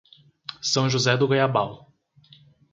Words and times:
São 0.63 0.89
José 0.89 1.15
do 1.15 1.27
Goiabal 1.27 1.93